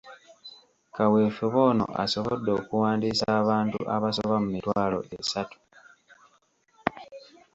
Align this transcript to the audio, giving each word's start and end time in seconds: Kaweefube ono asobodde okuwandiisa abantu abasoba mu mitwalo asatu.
Kaweefube 0.95 1.59
ono 1.69 1.85
asobodde 2.03 2.49
okuwandiisa 2.59 3.27
abantu 3.41 3.79
abasoba 3.95 4.35
mu 4.43 4.49
mitwalo 4.55 4.97
asatu. 5.21 5.57